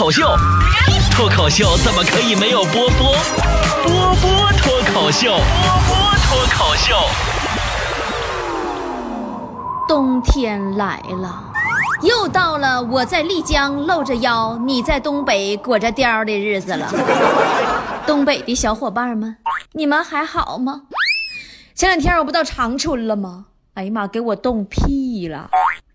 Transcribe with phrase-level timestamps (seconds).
[0.00, 0.24] 口秀，
[1.10, 3.14] 脱口秀怎么可以没有波波？
[3.82, 5.42] 波波脱口秀，波
[5.86, 6.96] 波脱口秀。
[9.86, 11.44] 冬天来了，
[12.00, 16.90] 又到了我在丽江露着腰，你在东北裹着貂的日子了。
[18.06, 19.36] 东北的小伙伴们，
[19.72, 20.84] 你们还好吗？
[21.74, 23.44] 前两天我不到长春了吗？
[23.74, 25.50] 哎呀妈，给我冻屁了！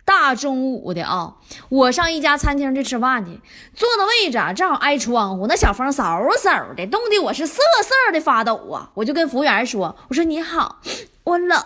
[0.06, 1.34] 大中午的啊，
[1.68, 3.42] 我上一家餐厅去吃饭去，
[3.74, 8.92] 坐的位置啊正好挨窗户，那小风嗖嗖的，冻得我是瑟瑟的发抖啊！
[8.94, 10.80] 我就跟服务员说：“我说你好，
[11.24, 11.60] 我冷。”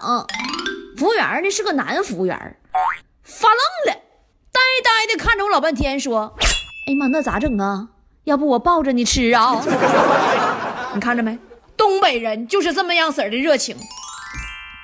[0.97, 2.57] 服务员呢是个男服务员，
[3.23, 4.01] 发愣了，
[4.51, 6.33] 呆呆的看着我老半天，说
[6.87, 7.89] ：“哎呀妈，那咋整啊？
[8.23, 9.61] 要不我抱着你吃啊？”
[10.95, 11.37] 你看着没？
[11.75, 13.75] 东北人就是这么样式的热情。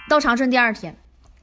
[0.09, 0.97] 到长春第二天，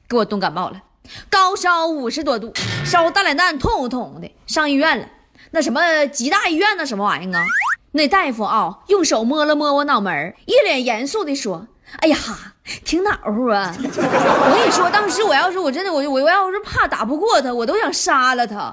[0.07, 0.81] 给我冻感冒了，
[1.29, 2.53] 高烧五十多度，
[2.85, 5.05] 烧大脸蛋，痛痛的，上医院了。
[5.51, 7.45] 那什么吉大医院那什么玩意儿啊？
[7.91, 11.67] 那大夫啊，用手摸了摸我脑门，一脸严肃的说
[12.01, 12.53] ：“哎呀哈，
[12.83, 13.71] 挺暖和啊！
[13.77, 18.71] 我跟你说，当时我要是我真的我我我要是怕打不过他，我都想杀了他。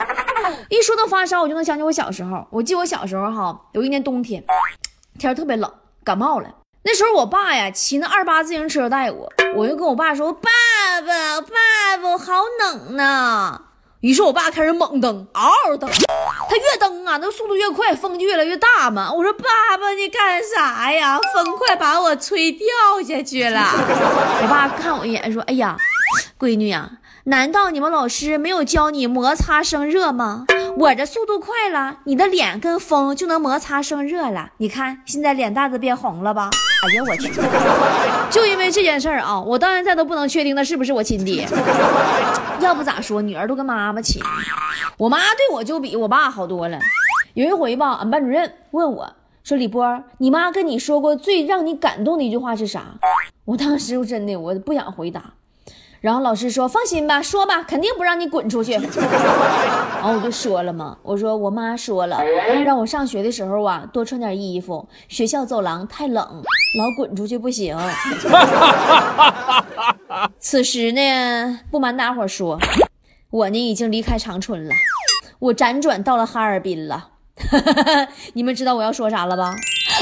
[0.70, 2.46] 一说到发烧，我就能想起我小时候。
[2.50, 4.42] 我记我小时候哈，有一年冬天，
[5.18, 5.70] 天特别冷，
[6.02, 6.48] 感冒了。
[6.82, 10.48] 那时候我爸呀骑那二八自行车带我，我就跟我爸说：“爸
[11.06, 13.60] 爸，爸爸，好冷呐！”
[14.00, 15.90] 于是我爸开始猛蹬，嗷嗷蹬。
[15.90, 19.12] 他越蹬啊，那速度越快，风就越来越大嘛。
[19.12, 21.18] 我说：“爸爸，你干啥呀？
[21.34, 22.66] 风快把我吹掉
[23.06, 23.60] 下去了。
[24.42, 25.76] ”我爸看我一眼说：“哎呀，
[26.38, 26.92] 闺女呀，
[27.24, 30.46] 难道你们老师没有教你摩擦生热吗？
[30.78, 34.52] 我这速度快了，你的脸跟风就能摩擦生热了。
[34.56, 36.48] 你看现在脸蛋子变红了吧？”
[36.82, 37.30] 哎呀，我去！
[38.30, 41.46] 就因为这件事儿啊，我到现在都不能确定他是不是我亲爹。
[42.60, 44.22] 要不咋说，女儿都跟妈妈亲。
[44.96, 46.78] 我妈对我就比我爸好多了。
[47.34, 49.12] 有一回吧，俺班主任问我
[49.44, 52.84] 说：“李波，你妈跟你说过最让你感动的一句话是啥？”
[53.44, 55.22] 我当时我真的我不想回答。
[56.00, 58.72] 然后老师说：“放心吧，说吧，肯定不让你滚出去。
[60.00, 62.22] ”然后我就说了嘛，我说我妈说了，
[62.64, 66.42] 让我上学的时候啊多穿点衣服，学校走廊太冷，
[66.78, 67.76] 老滚出去不行。
[70.40, 72.58] 此时呢，不瞒大伙说，
[73.30, 74.74] 我呢已经离开长春了，
[75.38, 77.08] 我辗转到了哈尔滨了。
[78.32, 79.54] 你们知道我要说啥了吧？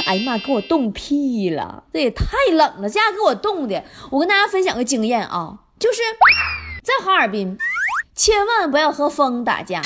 [0.06, 1.82] 哎呀妈，给我冻屁了！
[1.92, 3.82] 这也太冷了，这下给我冻的。
[4.10, 5.58] 我跟大家分享个经验啊。
[5.78, 5.98] 就是
[6.82, 7.56] 在哈尔滨，
[8.14, 9.80] 千万不要和风打架。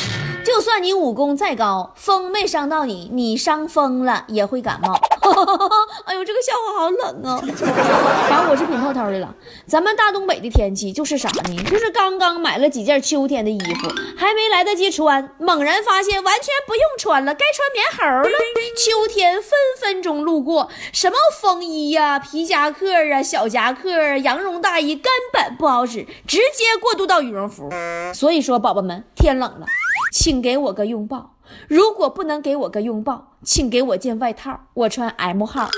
[0.44, 4.92] 就算你武功再高，风没伤到你，你伤风了也会感冒。
[6.04, 7.38] 哎呦，这个笑话好冷啊！
[8.28, 9.34] 反正我是品透透的了。
[9.66, 11.62] 咱们大东北的天气就是啥呢？
[11.64, 18.38] 就是刚刚买了几件秋天的衣服，还没来得及穿，猛然发现完全不用穿了，该穿棉猴了。
[18.76, 19.50] 秋天分
[19.80, 27.70] 分钟路过，什么风衣呀、皮夹克啊、小夹克、羊绒大衣根本不好使，直接过渡到羽绒服。
[28.12, 29.66] 所以说，宝宝们，天冷了。
[30.12, 31.36] 请给我个拥抱，
[31.68, 35.70] 如果不能给我个拥抱，请给我件外套，我穿 M 号。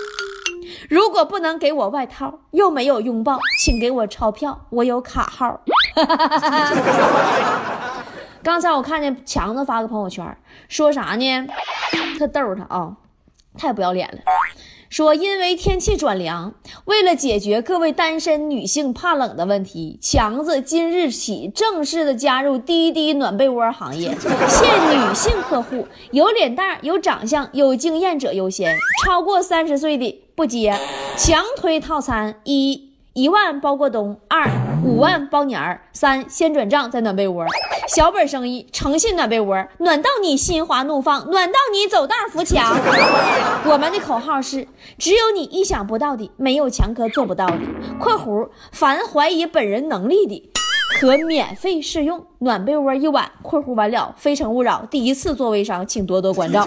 [0.90, 5.60] 如果不能给我外套，又没有拥抱，请给我钞票，我有卡号。
[8.42, 10.36] 刚才我看见强子发个朋友圈，
[10.68, 11.46] 说啥呢？
[12.18, 12.96] 特逗他啊，
[13.56, 14.18] 太不要脸了。
[14.94, 24.16] 说，因为天气转凉，为了解决各位单身女性怕冷的问题，强子今日起正式的加入滴滴暖被窝行业，
[24.48, 30.78] 限女性客户，有脸蛋、有长相、有经验者优先，超过三十岁的不接。
[31.16, 32.90] 强推套餐一。
[33.14, 34.42] 一万包过冬，二
[34.84, 37.46] 五万包年儿，三先转账再暖被窝，
[37.88, 42.76] 小本生意，诚信暖被窝，暖到你心花怒放，暖到你走道扶墙。
[43.66, 44.68] 我们的口号是：
[44.98, 47.58] 只有你意想不到的，没有强哥做不到的。
[47.98, 50.50] （括弧凡怀疑本人能力的，
[51.00, 53.30] 可免费试用暖被窝一晚。
[53.42, 54.86] ）（括弧完了，非诚勿扰。
[54.90, 56.62] 第一次做微商，请多多关照。）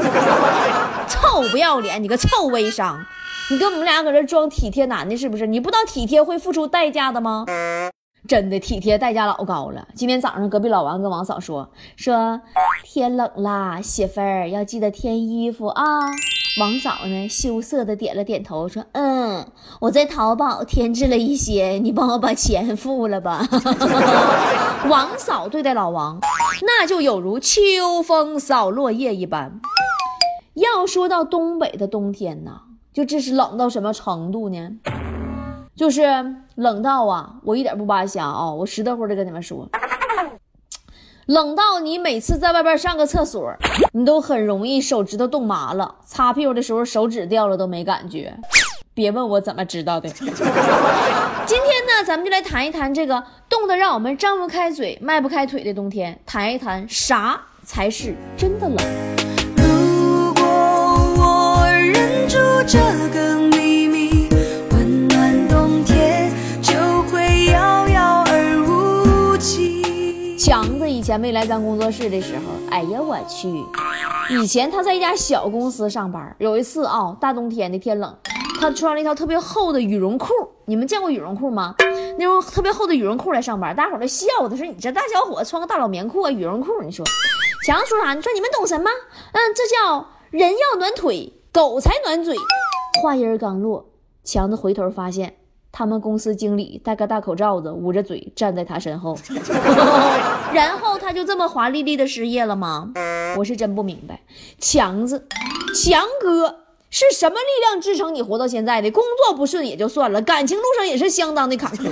[1.07, 2.99] 臭不要脸，你个臭微商！
[3.49, 5.47] 你跟我们俩搁这装体贴男的，是不是？
[5.47, 7.45] 你不知道体贴会付出代价的吗？
[8.27, 9.87] 真的体贴代价老高了。
[9.95, 12.41] 今天早上隔壁老王跟王嫂说说
[12.83, 15.83] 天冷啦，媳妇儿要记得添衣服啊。
[16.59, 19.45] 王嫂呢羞涩的点了点头，说嗯，
[19.79, 23.47] 我在淘宝添置了一些，你帮我把钱付了吧。
[24.89, 26.19] 王嫂对待老王，
[26.63, 29.59] 那就有如秋风扫落叶一般。
[30.55, 32.61] 要说到东北的冬天呐。
[32.91, 34.71] 就这是冷到什么程度呢？
[35.75, 36.01] 就是
[36.57, 39.69] 冷到啊，我一点不扒瞎啊，我实在乎的跟你们说，
[41.27, 43.53] 冷到你每次在外边上个厕所，
[43.93, 48.35] 你都很容易手指头冻麻了，擦屁股的时候手指掉了都没感觉。
[48.95, 50.09] 别问我怎么知道的。
[50.19, 58.77] 今天呢，咱们就来谈一谈这个冻得让我们张不开嘴、迈不开腿的冬天，谈一谈啥才是真的冷。
[59.57, 62.79] 如果我忍住这
[63.13, 63.35] 个
[71.17, 73.49] 没来咱工作室的时候，哎呀我去！
[74.29, 78.15] 以前他在一家小公司上班，有一次啊、大冬天的天冷，
[78.59, 80.27] 他穿了一条特别厚的羽绒裤。
[80.65, 81.75] 你们见过羽绒裤吗？
[82.19, 87.05] 那种特别厚的羽绒裤来上班，大伙儿都笑他，说你这大小伙穿个大老棉裤啊，羽绒裤，你说？
[87.65, 88.13] 强子说啥？
[88.13, 88.89] 你说你们懂什么？
[89.31, 92.35] 嗯，这叫人要暖腿，狗才暖嘴。
[93.01, 93.89] 话音刚落，
[94.23, 95.37] 强子回头发现。
[95.77, 99.15] 他们公司经理戴个大口罩子，捂着嘴站在他身后，
[100.51, 102.91] 然后他就这么华丽丽的失业了吗？
[103.37, 104.19] 我是真不明白。
[104.57, 105.27] 强子，
[105.75, 108.89] 强哥是什么力量支撑你活到现在的？
[108.89, 111.83] 工作不顺也就算了，感情路上也是相当的坎坷。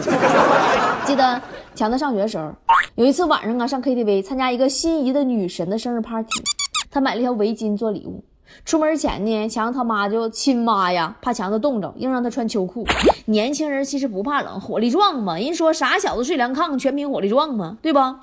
[1.05, 1.39] 记得
[1.75, 2.51] 强子上学的时候，
[2.95, 6.41] 有一次晚上啊上 KTV 参加一个心仪的女神的生日 party，
[6.89, 8.23] 他买了一条围巾做礼物。
[8.63, 12.85] 出门前呢，强子他妈就亲妈呀，怕强子冻着，硬让他穿秋裤。
[13.25, 15.37] 年轻人其实不怕冷，火力壮嘛。
[15.37, 18.19] 人说傻小子睡凉炕，全凭火力壮嘛，对吧？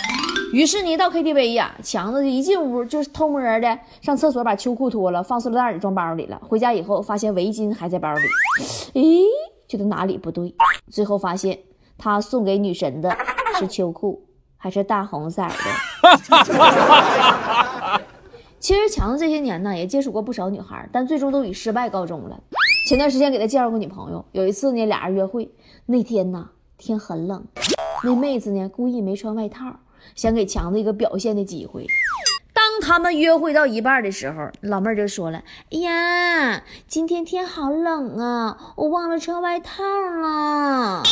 [0.52, 6.40] 于是呢，到 KTV 呀，强子就一进屋就是偷摸的上厕所把秋裤脱了，放塑料袋里装包里了。
[6.46, 8.20] 回家以后发现围巾还在包里，
[8.92, 9.22] 咦，
[9.66, 10.54] 觉得哪里不对？
[10.90, 11.58] 最后发现
[11.96, 13.16] 他送给女神的
[13.58, 14.22] 是秋裤，
[14.58, 15.54] 还是大红色的。
[18.62, 22.40] 其实强子这些年呢，也接触过不少女孩，但最终都以失败告终了。
[22.88, 25.50] 前段时间给他介绍过女朋友，有一次呢，俩人约会，
[25.86, 26.48] 那天呢
[26.78, 27.44] 天很冷，
[28.04, 29.80] 那妹子呢故意没穿外套，
[30.14, 31.88] 想给强子一个表现的机会。
[32.52, 35.42] 当他们约会到一半的时候，老妹儿就说了
[35.72, 39.82] ：“哎呀，今天天好冷啊，我忘了穿外套
[40.22, 41.02] 了。”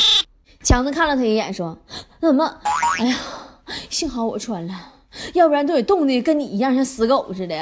[0.62, 1.76] 强子看了他一眼，说
[2.22, 2.58] ：“怎么？
[3.00, 3.16] 哎呀，
[3.88, 4.74] 幸好我穿了。”
[5.34, 7.54] 要不然都得冻得跟你一样，像死狗似的。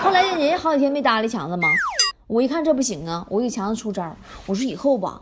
[0.00, 1.68] 后来人家好几天没搭理强子嘛，
[2.26, 5.20] 我一看这不行啊，我给强子出招，我说以后吧，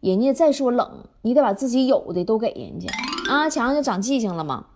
[0.00, 0.88] 人家再说冷，
[1.22, 2.88] 你得把自己有的都给人家
[3.28, 3.48] 啊。
[3.48, 4.66] 强子就长记性了嘛。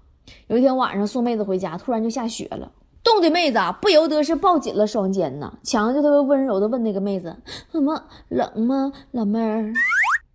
[0.47, 2.71] 有一天晚上送妹子回家，突然就下雪了，
[3.03, 5.53] 冻的妹子不由得是抱紧了双肩呐。
[5.63, 7.37] 强子就特别温柔的问那个妹子
[7.71, 9.73] ：“怎么冷吗，老妹儿？”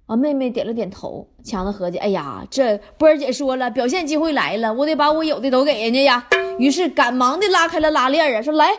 [0.07, 1.27] 啊，妹妹点了点头。
[1.43, 6.27] 强子合计，哎呀，这波儿姐说了，表现机会来了，我得把我有的都给人家呀。
[6.57, 8.69] 于是赶忙的拉开了拉链啊，说来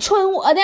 [0.00, 0.60] 穿我的。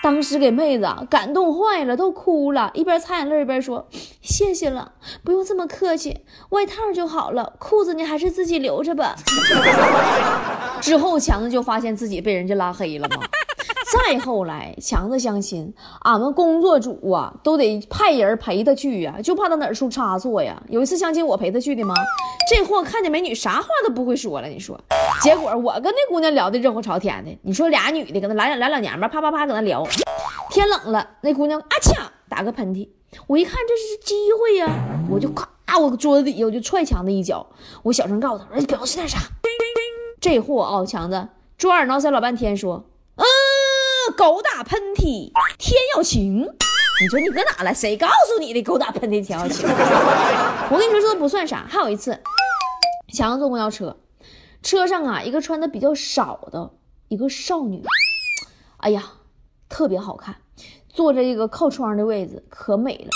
[0.00, 3.88] 当时给妹子感动坏了，都哭了，一边擦眼泪一边说
[4.22, 4.92] ：“谢谢了，
[5.24, 9.16] 不用这么客气，外套就好了，裤子你还是自己留着吧。
[10.80, 13.16] ”之后强子就发现自己被人家拉黑了嘛。
[13.90, 20.62] 再后来，强子相亲，俺们工作组啊都得派人陪他去呀，就怕他哪儿出差错呀。
[20.68, 21.94] 有一次相亲，我陪他去的吗？
[22.50, 24.48] 这货看见美女，啥话都不会说了。
[24.48, 24.78] 你说，
[25.22, 27.38] 结果我跟那姑娘聊的热火朝天的。
[27.42, 29.86] 你说俩女的搁那来俩老娘们，啪啪啪搁那聊。
[30.50, 32.88] 天冷了，那姑娘啊呛打个喷嚏，
[33.26, 34.68] 我一看这是机会呀，
[35.10, 35.48] 我就咔，
[35.78, 37.46] 我桌子底下我就踹强子一脚，
[37.82, 39.18] 我小声告诉他，说你表示点啥？
[40.20, 42.84] 这货啊，强子抓耳挠腮老半天，说，
[44.18, 46.40] 狗打喷嚏，天要晴。
[47.00, 47.72] 你说你搁哪了？
[47.72, 48.60] 谁告诉你的？
[48.64, 49.64] 狗打喷嚏，天要晴。
[49.64, 51.64] 我跟你说，这都不算啥。
[51.68, 52.20] 还有一次，
[53.14, 53.96] 强子坐公交车，
[54.60, 56.72] 车上啊，一个穿的比较少的
[57.06, 57.84] 一个少女，
[58.78, 59.04] 哎呀，
[59.68, 60.34] 特别好看，
[60.88, 63.10] 坐着一个靠窗的位置，可美了。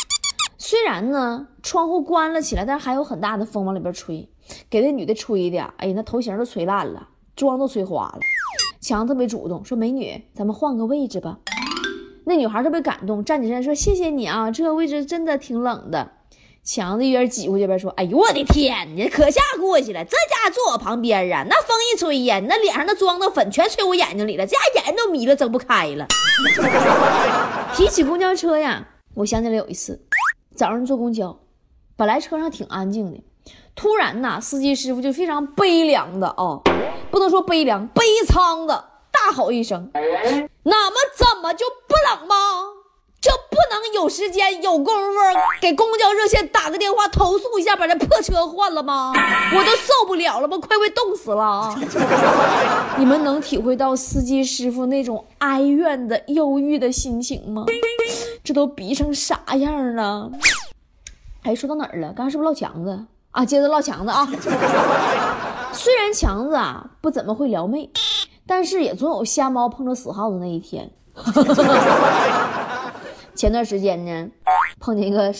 [0.57, 4.31] 虽然呢，窗户关了起来，但是还有很大的风往里边吹，
[4.71, 8.21] 给那女的吹的，哎呀，那头型都吹烂了，妆都吹花了。
[8.83, 11.39] 强特别主动说：“美女，咱们换个位置吧。”
[12.27, 16.11] 那女孩特别感动，站起身说：“谢谢你啊，这个位置真的挺冷的。”
[16.65, 20.05] 强子一边挤过去一边说：“哎呦我的天你，可下过去了！
[20.05, 26.07] 这家伙坐我旁边啊，那风一吹呀，那脸上的妆、的粉全吹我眼睛里了，这家眼睛都迷了，睁不开了。
[27.75, 30.05] ”提起公交车呀，我想起来有一次
[30.57, 31.39] 早上坐公交，
[31.95, 33.23] 本来车上挺安静的，
[33.75, 36.63] 突然呐，司机师傅就非常悲凉的哦。
[37.11, 39.91] 不能说悲凉，悲苍的大吼一声
[40.65, 42.35] ：“那么怎么就不冷吗？
[43.21, 45.19] 这不能有时间有功夫
[45.61, 49.13] 给公交热线打个电话投诉一下，把这破车换了吗？
[49.55, 51.81] 我都受不了了，我快被冻死了啊！
[52.99, 57.65] 你们能体会到司机师傅那种哀怨的忧郁的心情吗？
[58.43, 60.29] 这都逼成啥样了？
[61.45, 62.13] 哎，说到哪儿了？
[62.13, 63.45] 刚才是不是唠强子啊？
[63.45, 64.25] 接着唠强子啊！
[65.75, 67.91] 虽然强子啊不怎么会撩妹，
[68.47, 70.91] 但是也总有瞎猫碰着死耗子那一天。
[73.35, 74.29] 前段时间呢，
[74.79, 75.35] 碰见一个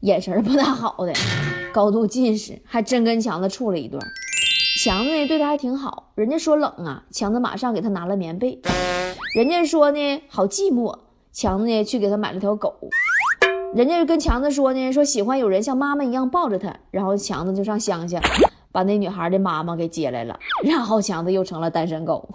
[0.00, 1.12] 眼神不大好的，
[1.72, 4.02] 高度近视，还真跟强子处了一段。
[4.82, 8.60] 强子呢对他还挺好，人家说冷啊，强子马上给他拿了棉被。
[9.34, 10.96] 人家说呢好寂寞，
[11.32, 12.74] 强子呢去给他买了条狗。
[13.74, 18.20] 人家就跟强子说呢，说喜欢有人像妈妈一样抱着他，然后强子就上乡下，
[18.70, 22.28] 把那女孩的妈妈给接来了，然后强子又成了单身狗。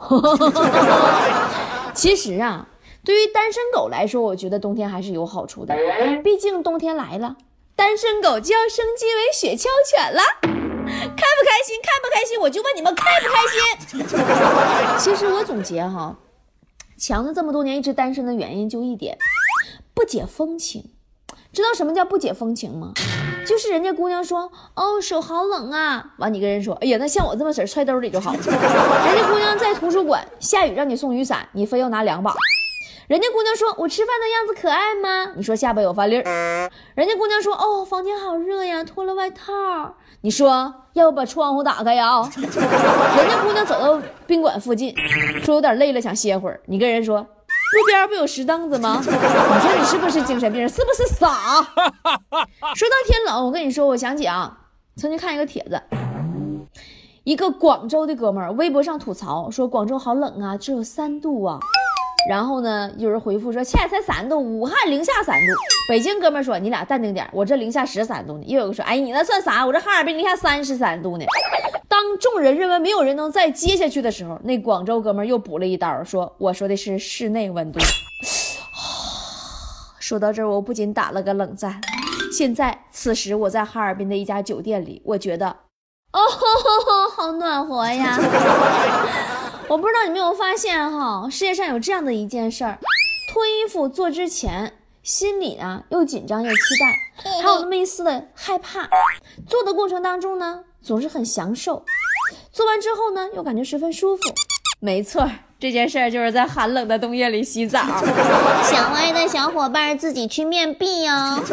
[1.93, 2.67] 其实啊，
[3.05, 5.75] 对于单身狗来说，我觉得冬天还是有好处的，
[6.23, 7.35] 毕竟冬天来了，
[7.75, 10.21] 单身狗就要升级为雪橇犬了。
[10.41, 10.43] 开
[10.89, 11.75] 不开心？
[11.83, 12.39] 开不开心？
[12.39, 14.17] 我就问你们开不开心？
[14.97, 16.17] 其实我总结哈，
[16.97, 19.17] 强子这么多年一直单身的原因就一点，
[19.93, 20.83] 不解风情。
[21.53, 22.93] 知道什么叫不解风情吗？
[23.45, 28.33] 就是人家姑娘说，哦，手好冷啊，完你跟人说，哎呀，那像我这么式揣兜里就好。
[28.33, 32.33] 人家姑娘在图书馆下雨让你送雨伞，你非要拿两把。
[33.07, 35.31] 人家姑娘说，我吃饭的样子可爱吗？
[35.37, 36.69] 你说下巴有饭粒儿。
[36.93, 39.95] 人家姑娘说，哦，房间好热呀，脱了外套。
[40.21, 42.21] 你说要不把窗户打开呀？
[42.35, 44.93] 人家姑娘走到宾馆附近，
[45.41, 46.59] 说有点累了想歇会儿。
[46.65, 47.25] 你跟人说。
[47.73, 48.99] 路边不有石凳子吗？
[49.03, 50.67] 你说你是不是精神病？
[50.69, 51.27] 是不是傻？
[52.75, 54.57] 说到天冷，我跟你说，我想起啊，
[54.95, 55.81] 曾经看一个帖子，
[57.23, 61.59] 一个广州的哥们儿微博上吐槽说广州好冷啊，只有三度啊。
[62.29, 65.53] 然后呢，有人回复说，现在才三度，武汉零下三度。
[65.87, 68.43] 北京哥们说，你俩淡定点，我这零下十三度呢。
[68.45, 69.65] 又有个说，哎，你那算啥？
[69.65, 71.25] 我这哈尔滨零下三十三度呢。
[71.87, 77.79] 当众人认为没有人能再接下去的时候，那广州哥们又补了一刀，说，我说的是室内温度。
[79.99, 81.81] 说到这儿，我不禁打了个冷战。
[82.31, 85.47] 现在此时我在哈尔滨的一家酒店里，我觉得，
[86.11, 86.19] 哦，
[87.15, 88.17] 好暖和呀。
[89.69, 92.79] 我不知道你没有发现哈，世界上有这样的一件事儿：
[93.33, 98.87] 脱衣服做之前，心里呢又紧张又期待，还有那么一丝的害怕。
[99.45, 101.83] 做的过程当中呢，总是很享受；
[102.53, 104.23] 做完之后呢，又感觉十分舒服。
[104.79, 105.29] 没错，
[105.59, 107.79] 这件事儿就是在寒冷的冬夜里洗澡。
[108.63, 111.43] 想歪的小伙伴自己去面壁哦。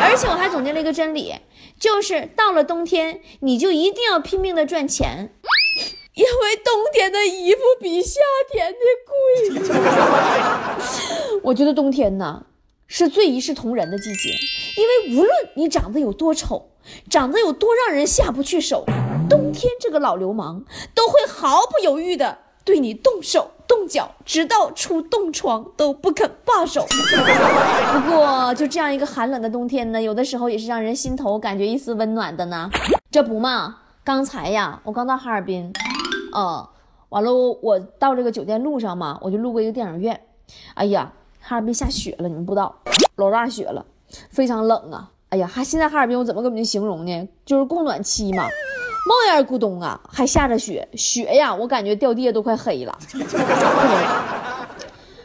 [0.00, 1.32] 而且我还总结了一个真理，
[1.78, 5.32] 就是到了冬天，你就一定要拼命的赚钱。
[6.14, 8.20] 因为冬天的衣服比夏
[8.50, 8.78] 天的
[9.60, 9.70] 贵。
[11.44, 12.46] 我觉得冬天呢
[12.88, 14.30] 是最一视同仁的季节，
[14.76, 16.70] 因为无论你长得有多丑，
[17.08, 18.84] 长得有多让人下不去手，
[19.28, 20.64] 冬天这个老流氓
[20.94, 26.86] 都会毫不犹豫的对你动手动脚，直到出冻疮都不肯罢手。
[27.94, 32.70] 不过就这样一个寒冷的冬天呢，有的时候也是让人心头感觉一丝温暖的呢。
[33.10, 35.72] 这不嘛，刚才呀，我刚到哈尔滨。
[36.34, 36.66] 嗯，
[37.08, 40.20] 完了，我到这个酒店路上嘛，我就路过一个电影院。
[40.74, 42.74] 哎呀，哈尔滨下雪了，你们不知道，
[43.16, 43.84] 老大雪了，
[44.30, 45.10] 非常冷啊。
[45.30, 47.28] 哎呀，哈现在哈尔滨我怎么跟你们形容呢？
[47.44, 52.96] 就是供暖期嘛，冒烟咕咚啊，还下着雪，雪呀，我感觉掉地下都快黑了。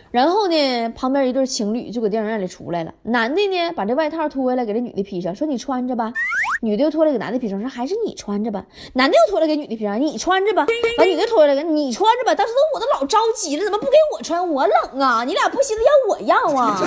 [0.10, 2.92] 然后呢，旁边一对情侣就搁电影院里出来了。
[3.04, 6.12] 男的呢，把这外套脱下来给这女的披上，说你穿着吧。
[6.62, 8.66] 女的又脱了给男的披上，说还是你穿着吧。
[8.94, 10.66] 男的又脱了给女的披上，你穿着吧。
[10.98, 12.36] 把女的脱下来给你穿着吧。
[12.36, 14.46] 当时都我都老着急了，怎么不给我穿？
[14.50, 15.24] 我冷啊！
[15.24, 16.82] 你俩不稀得要我要啊？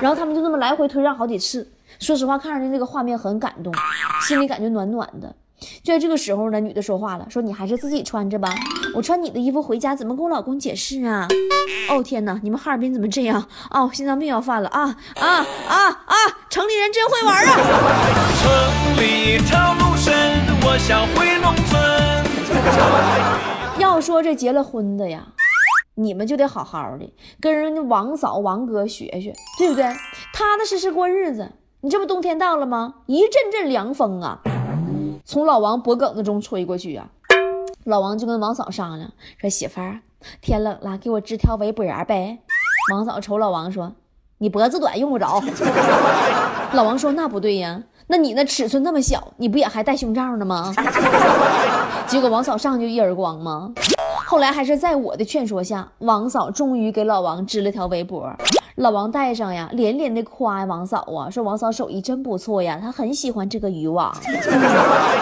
[0.00, 1.68] 然后他们就那么来回推让好几次。
[2.00, 3.72] 说实话，看上去那个画面很感动，
[4.26, 5.36] 心里感觉暖暖的。
[5.84, 8.48] 就在这个时候呢，女的说话了，说你还是自己穿着吧。
[8.94, 11.28] 我穿你的衣服回家怎么跟我老公解释啊？
[11.90, 13.46] 哦天哪，你们哈尔滨怎么这样？
[13.70, 16.14] 哦，心脏病要犯了啊啊啊啊！
[16.48, 17.54] 城里人真会玩啊！
[18.40, 18.50] 城
[18.96, 21.78] 里套路深，我想回农村。
[23.78, 25.26] 要说这结了婚的呀，
[25.96, 29.84] 你们就得好好的跟人家王嫂王哥学学，对不对？
[30.32, 31.52] 踏踏实实过日子。
[31.82, 32.96] 你这不冬天到了吗？
[33.06, 34.38] 一阵阵凉风啊，
[35.24, 37.08] 从老王脖梗子中吹过去呀。
[37.84, 40.00] 老王就跟王嫂商量说：“媳妇儿，
[40.42, 42.40] 天冷了，给我织条围脖呗。”
[42.92, 43.94] 王嫂瞅老王说
[44.36, 45.42] ：“你脖子短，用不着。
[46.74, 50.74] ”老王说：“那不对呀，那你那尺寸那么小，你不也还戴胸罩呢吗？”
[52.06, 53.72] 结果王嫂上去一耳光吗？
[54.26, 58.30] 后来还是在我的劝说下，王嫂终于给老王织了条围脖。
[58.80, 64.10] 老王戴上呀，连连的夸王嫂啊，说王嫂手艺真不错呀，他很喜欢这个渔网，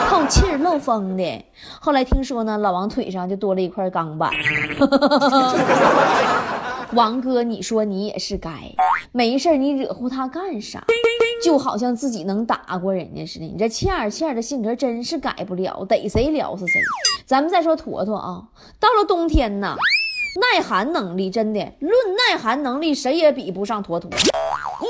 [0.09, 1.45] 透气漏风的。
[1.81, 4.31] 后来听说呢，老王腿上就多了一块钢板。
[6.95, 8.51] 王哥，你说你也是该，
[9.11, 10.85] 没事你惹乎他干啥？
[11.43, 13.45] 就好像自己能打过人家似的。
[13.45, 16.81] 你这欠儿欠儿的性格真是改不了，逮谁撩死谁。
[17.27, 18.45] 咱们再说坨坨啊，
[18.79, 19.75] 到了冬天呐，
[20.37, 24.11] 耐寒能力真的论耐寒能力，谁也比不上坨坨，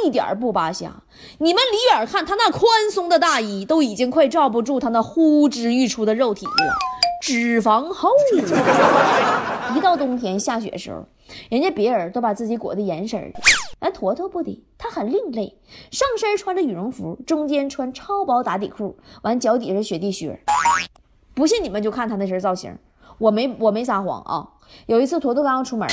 [0.04, 1.02] 一点不扒瞎。
[1.38, 6.74] 你们离远看他那宽松的大衣，都已经快罩不住他那呼之欲出的肉体了，
[7.22, 8.10] 脂肪厚。
[9.74, 11.06] 一到冬天下雪时候，
[11.50, 13.40] 人家别人都把自己裹得严实的，
[13.78, 15.56] 哎，坨坨不的，他很另类，
[15.90, 20.38] 上身穿着羽绒服，中间穿超薄打底裤，完脚底是雪地靴。
[21.34, 22.76] 不信你们就看他那身造型，
[23.18, 24.48] 我没我没撒谎啊。
[24.86, 25.88] 有一次坨坨刚刚出门，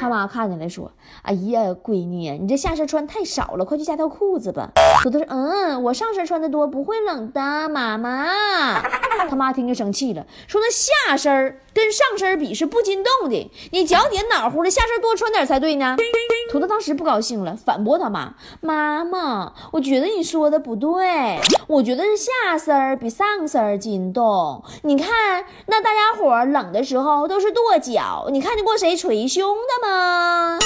[0.00, 0.92] 他妈看见了说
[1.22, 4.70] ：“哎呀，闺女，你这下身穿太少了，快去加条裤子吧。”
[5.02, 8.26] 坨坨说：“嗯，我上身穿的多，不会冷的，妈妈。”
[9.28, 15.96] 他妈听就生气了，说：“那下身跟上身比是不禁动的，你脚底暖乎的，下身多穿点才对呢。”
[16.50, 24.64] 土豆当时不高兴了，反驳他妈：“妈妈，我觉得你说的不对，我觉得是下身比上身筋动。
[24.82, 30.58] 你看那大家伙冷的时候都是跺脚，你看见过谁捶胸的吗？”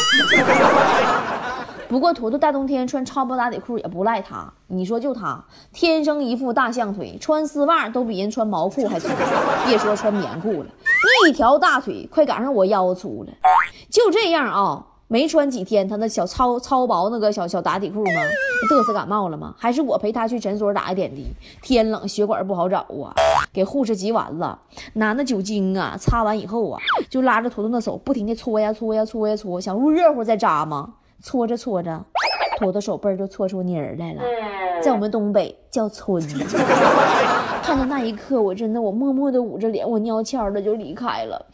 [1.93, 5.45] 不过坨坨大冬天穿超薄打底裤也不赖他，你说就他
[5.75, 9.09] 天生一副大象腿，穿丝袜都比人穿毛裤还粗，
[9.67, 10.67] 别说穿棉裤了，
[11.29, 13.33] 一条大腿快赶上我腰粗了。
[13.91, 14.87] 就这样啊。
[15.09, 18.23] 没穿几天，他那小超超薄那个小小打底裤吗？
[18.71, 19.55] 嘚瑟感冒了吗？
[19.59, 21.27] 还是我陪他去诊所打的点滴？
[21.61, 23.13] 天冷血管不好找啊，
[23.53, 24.59] 给护士急完了，
[24.95, 26.81] 拿那酒精啊擦完以后啊，
[27.11, 30.95] 就拉着坨坨的手不停的搓呀搓呀搓呀搓，想入热乎再扎吗？
[31.23, 32.05] 搓着搓着，
[32.59, 34.23] 坨坨手背就搓出泥儿来了，
[34.83, 36.21] 在我们东北叫皴。
[37.63, 41.47] 看到那一刻，我真的我默默的捂着脸，我蔫悄的就离开了。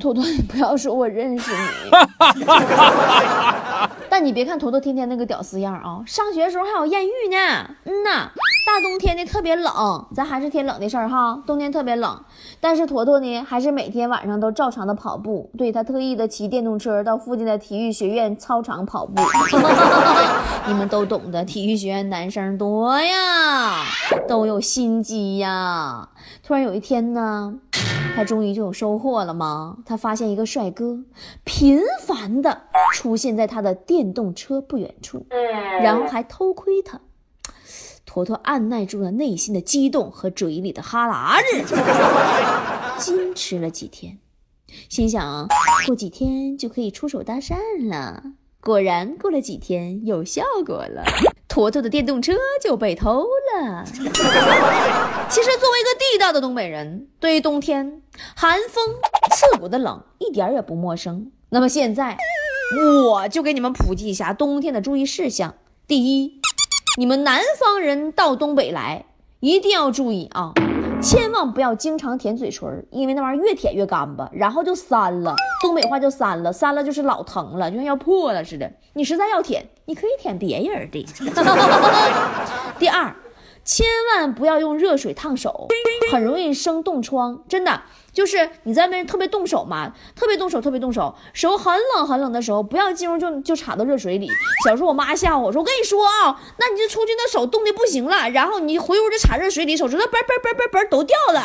[0.00, 1.90] 坨坨，你不要说我认识你。
[4.08, 7.36] 但你别看坨坨天天那个屌丝样啊，上学的时候还有艳遇呢。
[7.84, 8.30] 嗯呐，
[8.66, 9.72] 大冬天的特别冷，
[10.14, 11.42] 咱还是天冷的事儿哈。
[11.46, 12.22] 冬天特别冷，
[12.60, 15.50] 但是坨坨呢，还是每天晚上都照常的跑步。
[15.58, 19.14] 对他特意的骑电动车到附近的体育学院操场跑步。
[20.68, 23.84] 你们都懂得，体育学院男生多呀，
[24.28, 26.08] 都有心机呀。
[26.42, 27.54] 突然有一天呢。
[28.14, 29.78] 他终于就有收获了吗？
[29.84, 31.04] 他发现一个帅哥
[31.42, 35.26] 频繁的出现在他的电动车不远处，
[35.82, 37.00] 然后还偷窥他。
[38.06, 41.74] 坨坨按耐住了内心的激动和嘴里的哈喇子，
[42.98, 44.18] 矜持了几天，
[44.88, 45.48] 心想
[45.84, 47.56] 过几天就可以出手搭讪
[47.88, 48.22] 了。
[48.60, 51.02] 果然，过了几天有效果了，
[51.54, 53.84] 坨坨的电动车就被偷了。
[53.86, 54.00] 其
[55.40, 58.02] 实，作为一个地道的东北人，对于冬天
[58.34, 58.84] 寒风
[59.30, 61.30] 刺骨的冷一点也不陌生。
[61.50, 62.18] 那么现在，
[63.08, 65.54] 我就给你们普及一下冬天的注意事项。
[65.86, 66.40] 第一，
[66.98, 69.04] 你们南方人到东北来
[69.38, 70.52] 一定要注意啊！
[71.00, 75.34] 千万不要经常舔嘴唇，因为那玩意儿越舔越干巴，然后就散了。
[75.62, 78.70] 东北话就散了，散了就是老疼了，就像要破了似的。
[78.94, 81.06] 你实在要舔，你可以舔别人的。
[82.78, 83.14] 第二。
[83.64, 85.68] 千万不要用热水烫手，
[86.12, 87.42] 很容易生冻疮。
[87.48, 94.28] 真的，就是你在外面特别动手嘛，特别动手，特别动手，手很冷很冷的时候，不要进入就就插到热水里。
[94.66, 101.42] 小时候我妈吓唬我说：“我跟你说啊，那你就出去那手冻的不行了，然后你回屋就插热水里，手指头嘣嘣嘣嘣嘣都掉了。”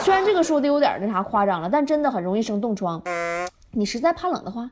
[0.00, 3.02] 虽然这个说的有点那啥夸张了，但真的很容易生冻疮。
[3.72, 4.68] 你实在怕冷的话，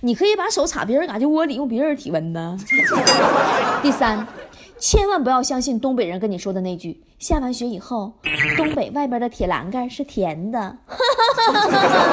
[0.00, 2.56] 你可以把手插别人嘎肢窝里，用别人体温呢。
[3.82, 4.26] 第三。
[4.80, 8.12] 千万不要相信东北人跟你说的那句：“下完雪以后，
[8.56, 10.78] 东北外边的铁栏杆是甜的。”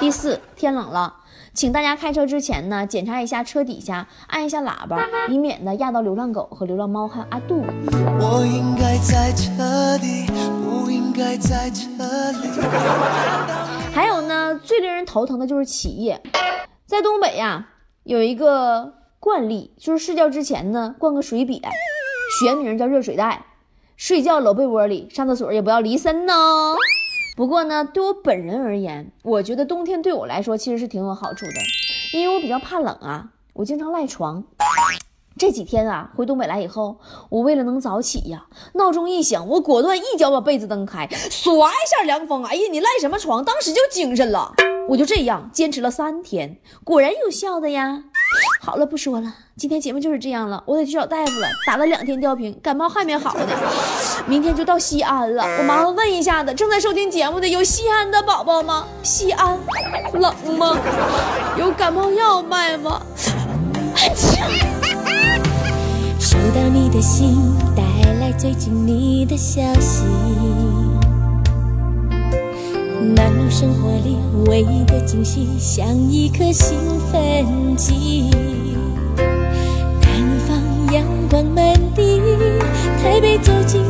[0.00, 1.14] 第四天冷了，
[1.52, 7.62] 请大家开车之前呢，检查一下车底下，按一下喇叭，以免呢压到流浪狗和流浪猫还有阿杜。
[8.20, 10.26] 我应该在这里，
[10.64, 11.86] 不应该在这
[12.32, 12.48] 里。
[13.92, 16.20] 还有呢，最令人头疼的就是起夜，
[16.86, 17.68] 在东北呀，
[18.02, 19.03] 有一个。
[19.24, 21.58] 惯例就是睡觉之前呢，灌个水瘪，
[22.38, 23.46] 学名叫热水袋。
[23.96, 26.34] 睡觉搂被窝里，上厕所也不要离身呢。
[27.34, 31.52] 不过呢，对我本人而言，我觉得冬天对我来说其实是挺有好处的，
[32.12, 34.44] 因为我比较怕冷啊，我经常赖床。
[35.38, 36.98] 这几天啊，回东北来以后，
[37.30, 43.42] 我为了能早起呀，闹钟一响，我果断一脚把被子蹬开，唰一下凉风，哎呀，你赖什么床？
[43.42, 44.52] 当时就精神了。
[44.90, 48.04] 我就这样坚持了三天，果然有效的呀。
[48.60, 53.46] 好了不说了今天节目就是这样了我得去找大夫了打了两天吊瓶感冒还没好呢。
[54.26, 58.86] 明天就到西安了我麻烦问一下子正在收听节目的有西安的宝宝吗？
[59.02, 59.58] 西安
[60.14, 60.78] 冷吗？
[61.58, 63.00] 有感冒药卖吗？
[66.18, 67.36] 收到你的信
[67.76, 67.82] 带
[68.18, 70.02] 来最近你的消息。
[73.16, 76.78] 漫步生活里唯一的惊喜像一颗兴
[77.10, 78.30] 奋剂。
[80.00, 80.58] 南方
[80.92, 82.20] 阳光满地
[83.02, 83.82] 台北走进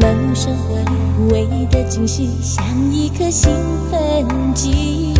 [0.00, 3.52] 漫生活里，唯一的惊喜像一颗兴
[3.90, 5.12] 奋剂。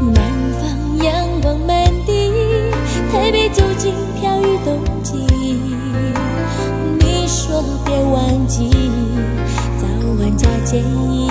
[0.00, 0.24] 南
[0.58, 2.32] 方阳光满地，
[3.12, 5.12] 台北究竟飘雨冬季？
[6.98, 8.70] 你说别忘记，
[9.78, 9.86] 早
[10.18, 11.27] 晚加件衣。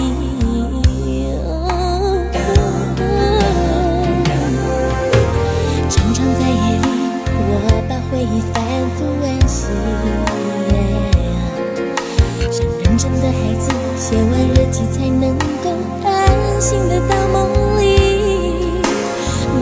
[12.98, 15.70] 真的孩子写完日记才能够
[16.04, 17.84] 安心的到梦里。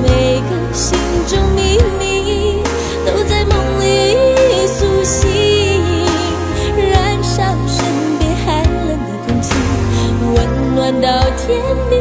[0.01, 2.63] 每个心中秘密
[3.05, 3.85] 都在梦里
[4.67, 5.27] 苏醒
[6.77, 7.83] 燃烧身
[8.19, 9.53] 边寒冷的空气
[10.33, 10.37] 温
[10.73, 11.94] 暖到天明。